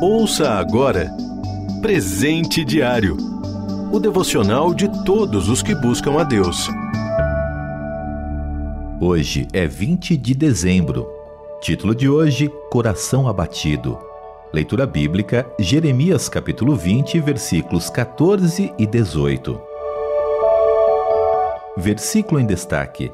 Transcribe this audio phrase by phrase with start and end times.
[0.00, 1.10] Ouça agora
[1.80, 3.16] Presente Diário
[3.92, 6.68] o devocional de todos os que buscam a Deus.
[9.00, 11.08] Hoje é 20 de dezembro.
[11.60, 13.98] Título de hoje: Coração Abatido.
[14.52, 19.58] Leitura bíblica, Jeremias capítulo 20, versículos 14 e 18.
[21.76, 23.10] Versículo em destaque: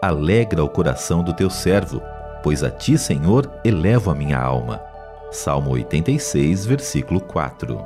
[0.00, 2.00] Alegra o coração do teu servo,
[2.42, 4.93] pois a ti, Senhor, elevo a minha alma.
[5.34, 7.76] Salmo 86, versículo 4.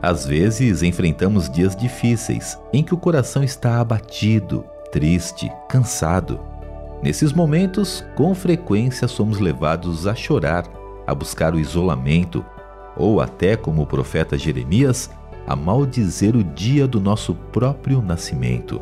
[0.00, 6.38] Às vezes enfrentamos dias difíceis em que o coração está abatido, triste, cansado.
[7.02, 10.64] Nesses momentos, com frequência somos levados a chorar,
[11.04, 12.44] a buscar o isolamento
[12.96, 15.10] ou até, como o profeta Jeremias,
[15.48, 18.80] a maldizer o dia do nosso próprio nascimento.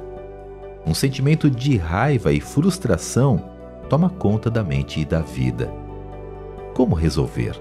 [0.87, 3.43] Um sentimento de raiva e frustração
[3.89, 5.73] toma conta da mente e da vida.
[6.75, 7.61] Como resolver?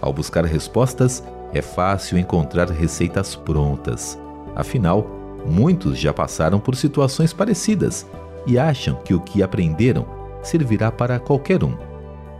[0.00, 1.22] Ao buscar respostas,
[1.52, 4.18] é fácil encontrar receitas prontas.
[4.54, 5.06] Afinal,
[5.46, 8.06] muitos já passaram por situações parecidas
[8.46, 10.06] e acham que o que aprenderam
[10.42, 11.76] servirá para qualquer um.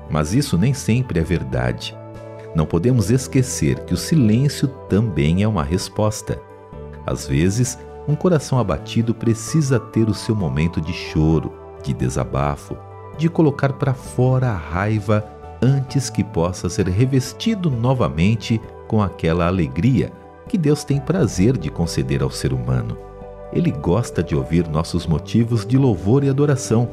[0.08, 1.96] Mas isso nem sempre é verdade.
[2.54, 6.40] Não podemos esquecer que o silêncio também é uma resposta.
[7.06, 11.52] Às vezes, um coração abatido precisa ter o seu momento de choro,
[11.82, 12.76] de desabafo,
[13.16, 20.12] de colocar para fora a raiva antes que possa ser revestido novamente com aquela alegria
[20.48, 22.96] que Deus tem prazer de conceder ao ser humano.
[23.52, 26.88] Ele gosta de ouvir nossos motivos de louvor e adoração,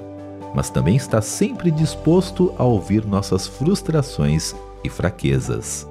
[0.54, 5.88] mas também está sempre disposto a ouvir nossas frustrações e fraquezas.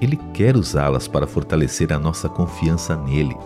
[0.00, 3.36] Ele quer usá-las para fortalecer a nossa confiança nele,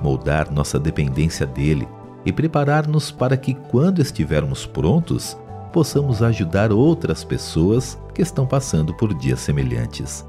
[0.00, 1.86] moldar nossa dependência dele
[2.24, 5.36] e preparar-nos para que, quando estivermos prontos,
[5.72, 10.24] possamos ajudar outras pessoas que estão passando por dias semelhantes.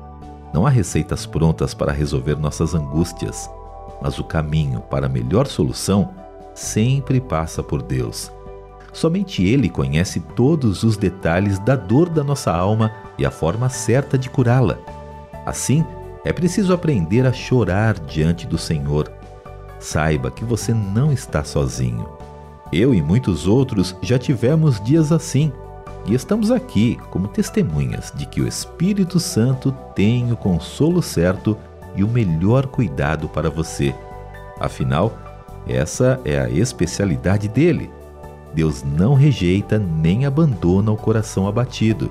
[0.54, 3.50] Não há receitas prontas para resolver nossas angústias,
[4.02, 6.14] mas o caminho para a melhor solução
[6.54, 8.30] sempre passa por Deus.
[8.92, 14.18] Somente Ele conhece todos os detalhes da dor da nossa alma e a forma certa
[14.18, 14.78] de curá-la.
[15.46, 15.86] Assim,
[16.26, 19.10] é preciso aprender a chorar diante do Senhor.
[19.80, 22.06] Saiba que você não está sozinho.
[22.70, 25.54] Eu e muitos outros já tivemos dias assim
[26.08, 31.58] e estamos aqui como testemunhas de que o Espírito Santo tem o consolo certo
[31.96, 33.94] e o melhor cuidado para você.
[34.60, 35.12] Afinal,
[35.68, 37.92] essa é a especialidade dele.
[38.54, 42.10] Deus não rejeita nem abandona o coração abatido.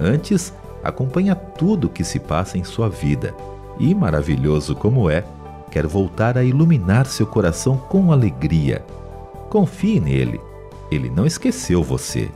[0.00, 0.52] Antes,
[0.82, 3.34] acompanha tudo o que se passa em sua vida
[3.78, 5.22] e, maravilhoso como é,
[5.70, 8.84] quer voltar a iluminar seu coração com alegria.
[9.50, 10.40] Confie nele,
[10.90, 12.30] ele não esqueceu você.